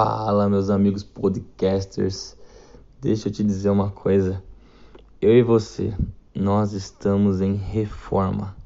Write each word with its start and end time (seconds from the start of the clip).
Fala, 0.00 0.48
meus 0.48 0.70
amigos 0.70 1.02
podcasters. 1.02 2.36
Deixa 3.00 3.26
eu 3.26 3.32
te 3.32 3.42
dizer 3.42 3.68
uma 3.68 3.90
coisa. 3.90 4.40
Eu 5.20 5.36
e 5.36 5.42
você, 5.42 5.92
nós 6.32 6.72
estamos 6.72 7.40
em 7.40 7.56
reforma. 7.56 8.56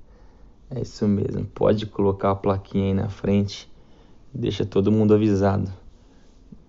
É 0.69 0.83
isso 0.83 1.09
mesmo. 1.09 1.47
Pode 1.47 1.87
colocar 1.87 2.33
a 2.33 2.37
plaquinha 2.37 2.89
aí 2.89 2.93
na 2.93 3.09
frente. 3.09 3.67
Deixa 4.35 4.67
todo 4.67 4.93
mundo 4.93 5.15
avisado. 5.15 5.73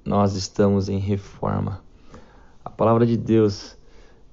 Nós 0.05 0.33
estamos 0.33 0.87
em 0.87 0.97
reforma. 0.97 1.83
A 2.63 2.69
palavra 2.69 3.05
de 3.05 3.17
Deus, 3.17 3.77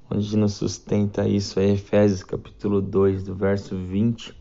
onde 0.09 0.37
nos 0.37 0.53
sustenta 0.53 1.27
isso, 1.27 1.59
é 1.59 1.71
Efésios 1.71 2.23
capítulo 2.23 2.81
2, 2.81 3.25
do 3.25 3.35
verso 3.35 3.77
20 3.77 4.33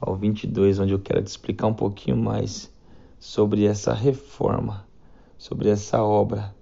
ao 0.00 0.14
22, 0.14 0.78
onde 0.78 0.92
eu 0.92 1.00
quero 1.00 1.24
te 1.24 1.26
explicar 1.26 1.66
um 1.66 1.74
pouquinho 1.74 2.16
mais 2.16 2.72
sobre 3.18 3.64
essa 3.64 3.92
reforma 3.92 4.93
sobre 5.38 5.68
essa 5.68 6.02
obra 6.02 6.54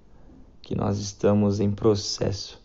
que 0.60 0.74
nós 0.74 0.98
estamos 0.98 1.60
em 1.60 1.70
processo. 1.70 2.60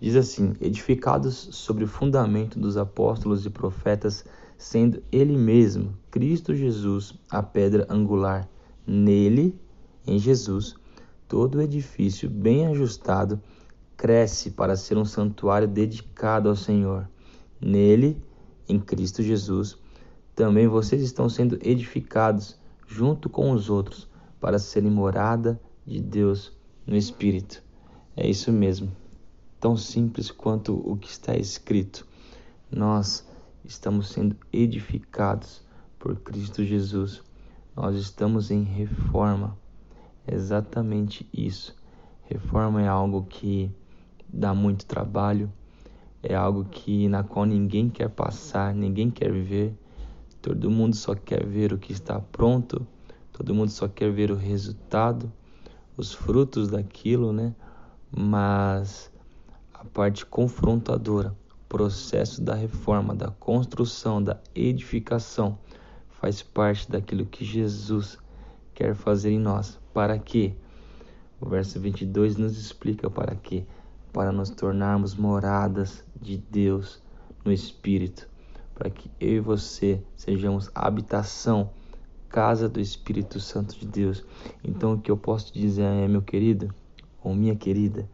Diz 0.00 0.16
assim: 0.16 0.54
edificados 0.60 1.48
sobre 1.52 1.84
o 1.84 1.88
fundamento 1.88 2.58
dos 2.58 2.76
apóstolos 2.76 3.44
e 3.44 3.50
profetas, 3.50 4.24
sendo 4.56 5.02
Ele 5.10 5.36
mesmo, 5.36 5.96
Cristo 6.10 6.54
Jesus, 6.54 7.14
a 7.30 7.42
pedra 7.42 7.86
angular. 7.88 8.48
Nele, 8.86 9.58
em 10.06 10.18
Jesus, 10.18 10.74
todo 11.28 11.60
edifício 11.60 12.30
bem 12.30 12.66
ajustado 12.66 13.40
cresce 13.96 14.50
para 14.52 14.76
ser 14.76 14.96
um 14.96 15.04
santuário 15.04 15.68
dedicado 15.68 16.48
ao 16.48 16.56
Senhor. 16.56 17.08
Nele, 17.60 18.16
em 18.68 18.78
Cristo 18.78 19.22
Jesus, 19.22 19.76
também 20.34 20.68
vocês 20.68 21.02
estão 21.02 21.28
sendo 21.28 21.58
edificados 21.60 22.56
junto 22.86 23.28
com 23.28 23.50
os 23.50 23.68
outros 23.68 24.08
para 24.40 24.58
serem 24.58 24.90
morada 24.90 25.60
de 25.86 26.00
Deus 26.00 26.52
no 26.86 26.96
Espírito. 26.96 27.62
É 28.16 28.28
isso 28.28 28.52
mesmo. 28.52 28.90
Tão 29.60 29.76
simples 29.76 30.30
quanto 30.30 30.74
o 30.74 30.96
que 30.96 31.08
está 31.08 31.36
escrito. 31.36 32.06
Nós 32.70 33.26
estamos 33.64 34.08
sendo 34.08 34.36
edificados 34.52 35.62
por 35.98 36.16
Cristo 36.16 36.64
Jesus. 36.64 37.22
Nós 37.74 37.96
estamos 37.96 38.50
em 38.50 38.62
reforma. 38.62 39.56
É 40.26 40.34
exatamente 40.34 41.28
isso. 41.32 41.76
Reforma 42.24 42.82
é 42.82 42.88
algo 42.88 43.24
que 43.24 43.70
dá 44.28 44.54
muito 44.54 44.84
trabalho, 44.84 45.50
é 46.22 46.34
algo 46.34 46.64
que 46.66 47.08
na 47.08 47.24
qual 47.24 47.46
ninguém 47.46 47.88
quer 47.88 48.10
passar, 48.10 48.74
ninguém 48.74 49.10
quer 49.10 49.32
viver. 49.32 49.74
Todo 50.42 50.70
mundo 50.70 50.94
só 50.94 51.14
quer 51.14 51.46
ver 51.46 51.72
o 51.72 51.78
que 51.78 51.92
está 51.92 52.20
pronto 52.20 52.86
Todo 53.38 53.54
mundo 53.54 53.70
só 53.70 53.86
quer 53.86 54.10
ver 54.10 54.32
o 54.32 54.34
resultado, 54.34 55.32
os 55.96 56.12
frutos 56.12 56.66
daquilo, 56.70 57.32
né? 57.32 57.54
Mas 58.10 59.12
a 59.72 59.84
parte 59.84 60.26
confrontadora, 60.26 61.32
processo 61.68 62.42
da 62.42 62.56
reforma, 62.56 63.14
da 63.14 63.30
construção, 63.30 64.20
da 64.20 64.40
edificação, 64.56 65.56
faz 66.08 66.42
parte 66.42 66.90
daquilo 66.90 67.24
que 67.26 67.44
Jesus 67.44 68.18
quer 68.74 68.96
fazer 68.96 69.30
em 69.30 69.38
nós. 69.38 69.78
Para 69.94 70.18
quê? 70.18 70.56
O 71.40 71.48
verso 71.48 71.78
22 71.78 72.36
nos 72.36 72.58
explica 72.58 73.08
para 73.08 73.36
quê? 73.36 73.64
Para 74.12 74.32
nos 74.32 74.50
tornarmos 74.50 75.14
moradas 75.14 76.04
de 76.20 76.38
Deus 76.38 77.00
no 77.44 77.52
Espírito, 77.52 78.28
para 78.74 78.90
que 78.90 79.08
eu 79.20 79.34
e 79.34 79.40
você 79.40 80.02
sejamos 80.16 80.68
habitação 80.74 81.70
casa 82.28 82.68
do 82.68 82.80
Espírito 82.80 83.40
Santo 83.40 83.78
de 83.78 83.86
Deus. 83.86 84.24
Então 84.62 84.94
o 84.94 85.00
que 85.00 85.10
eu 85.10 85.16
posso 85.16 85.52
dizer 85.52 85.82
é, 85.82 86.08
meu 86.08 86.22
querido 86.22 86.74
ou 87.22 87.34
minha 87.34 87.56
querida, 87.56 88.08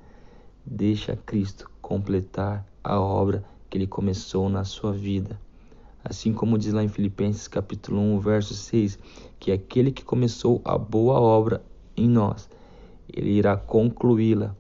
deixa 0.65 1.17
Cristo 1.17 1.71
completar 1.81 2.67
a 2.83 2.99
obra 2.99 3.45
que 3.69 3.77
ele 3.77 3.87
começou 3.87 4.49
na 4.49 4.65
sua 4.65 4.93
vida. 4.93 5.39
Assim 6.05 6.33
como 6.33 6.59
diz 6.59 6.73
lá 6.73 6.85
em 6.85 6.89
Filipenses 6.89 7.49
capítulo 7.49 8.01
1, 8.01 8.21
verso 8.21 8.55
6, 8.55 8.99
que 9.39 9.51
aquele 9.51 9.91
que 9.91 10.05
começou 10.05 10.61
a 10.65 10.77
boa 10.77 11.19
obra 11.19 11.63
em 11.97 12.09
nós, 12.09 12.49
ele 13.13 13.31
irá 13.31 13.57
concluí-la 13.57 14.55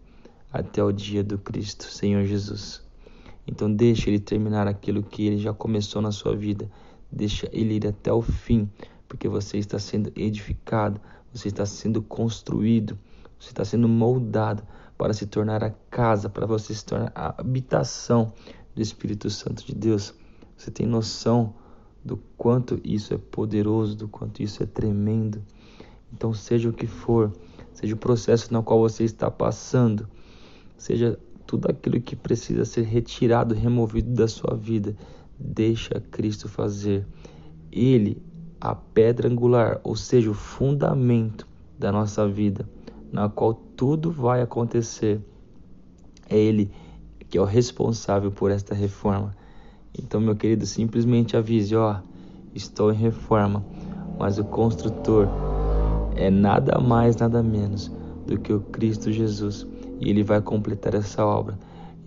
até 0.52 0.82
o 0.82 0.92
dia 0.92 1.22
do 1.22 1.36
Cristo, 1.36 1.84
Senhor 1.84 2.24
Jesus. 2.24 2.82
Então 3.46 3.70
deixa 3.72 4.08
ele 4.08 4.18
terminar 4.18 4.66
aquilo 4.66 5.02
que 5.02 5.26
ele 5.26 5.38
já 5.38 5.52
começou 5.52 6.00
na 6.00 6.12
sua 6.12 6.34
vida. 6.34 6.70
Deixa 7.12 7.48
ele 7.52 7.74
ir 7.74 7.86
até 7.86 8.12
o 8.12 8.22
fim, 8.22 8.68
porque 9.08 9.28
você 9.28 9.58
está 9.58 9.78
sendo 9.78 10.12
edificado, 10.16 11.00
você 11.32 11.48
está 11.48 11.66
sendo 11.66 12.02
construído, 12.02 12.98
você 13.38 13.48
está 13.48 13.64
sendo 13.64 13.88
moldado 13.88 14.62
para 14.96 15.12
se 15.12 15.26
tornar 15.26 15.62
a 15.62 15.70
casa, 15.90 16.28
para 16.28 16.46
você 16.46 16.74
se 16.74 16.84
tornar 16.84 17.12
a 17.14 17.34
habitação 17.40 18.32
do 18.74 18.80
Espírito 18.80 19.28
Santo 19.30 19.64
de 19.64 19.74
Deus. 19.74 20.14
Você 20.56 20.70
tem 20.70 20.86
noção 20.86 21.54
do 22.04 22.16
quanto 22.36 22.80
isso 22.84 23.12
é 23.14 23.18
poderoso, 23.18 23.96
do 23.96 24.08
quanto 24.08 24.42
isso 24.42 24.62
é 24.62 24.66
tremendo. 24.66 25.42
Então, 26.12 26.32
seja 26.32 26.68
o 26.68 26.72
que 26.72 26.86
for, 26.86 27.32
seja 27.72 27.94
o 27.94 27.98
processo 27.98 28.52
no 28.52 28.62
qual 28.62 28.78
você 28.78 29.04
está 29.04 29.30
passando, 29.30 30.08
seja 30.76 31.18
tudo 31.46 31.68
aquilo 31.70 32.00
que 32.00 32.14
precisa 32.14 32.64
ser 32.64 32.82
retirado, 32.82 33.54
removido 33.54 34.12
da 34.12 34.28
sua 34.28 34.54
vida, 34.54 34.96
deixa 35.38 36.00
Cristo 36.00 36.48
fazer. 36.48 37.06
Ele 37.72 38.22
a 38.64 38.74
pedra 38.74 39.28
angular, 39.28 39.78
ou 39.84 39.94
seja, 39.94 40.30
o 40.30 40.34
fundamento 40.34 41.46
da 41.78 41.92
nossa 41.92 42.26
vida, 42.26 42.66
na 43.12 43.28
qual 43.28 43.52
tudo 43.52 44.10
vai 44.10 44.40
acontecer. 44.40 45.20
É 46.30 46.38
Ele 46.38 46.72
que 47.28 47.36
é 47.36 47.40
o 47.42 47.44
responsável 47.44 48.32
por 48.32 48.50
esta 48.50 48.74
reforma. 48.74 49.36
Então, 49.98 50.18
meu 50.18 50.34
querido, 50.34 50.64
simplesmente 50.64 51.36
avise: 51.36 51.76
ó, 51.76 52.00
estou 52.54 52.90
em 52.90 52.96
reforma, 52.96 53.62
mas 54.18 54.38
o 54.38 54.44
construtor 54.44 55.28
é 56.16 56.30
nada 56.30 56.80
mais, 56.80 57.16
nada 57.16 57.42
menos 57.42 57.92
do 58.26 58.38
que 58.38 58.50
o 58.50 58.60
Cristo 58.60 59.12
Jesus, 59.12 59.66
e 60.00 60.08
Ele 60.08 60.22
vai 60.22 60.40
completar 60.40 60.94
essa 60.94 61.22
obra, 61.26 61.58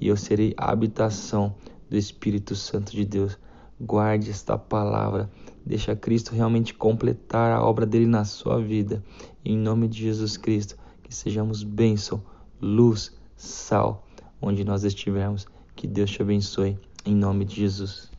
e 0.01 0.07
eu 0.07 0.17
serei 0.17 0.55
a 0.57 0.71
habitação 0.71 1.53
do 1.87 1.95
Espírito 1.95 2.55
Santo 2.55 2.93
de 2.93 3.05
Deus. 3.05 3.37
Guarde 3.79 4.31
esta 4.31 4.57
palavra. 4.57 5.29
Deixa 5.65 5.95
Cristo 5.95 6.33
realmente 6.33 6.73
completar 6.73 7.51
a 7.51 7.63
obra 7.63 7.85
dele 7.85 8.07
na 8.07 8.25
sua 8.25 8.59
vida. 8.59 9.03
Em 9.45 9.57
nome 9.57 9.87
de 9.87 9.99
Jesus 9.99 10.35
Cristo, 10.35 10.75
que 11.03 11.13
sejamos 11.13 11.61
bênção, 11.61 12.23
luz, 12.59 13.15
sal, 13.35 14.07
onde 14.41 14.63
nós 14.63 14.83
estivermos. 14.83 15.45
Que 15.75 15.85
Deus 15.85 16.09
te 16.09 16.21
abençoe. 16.21 16.77
Em 17.05 17.15
nome 17.15 17.45
de 17.45 17.55
Jesus. 17.57 18.16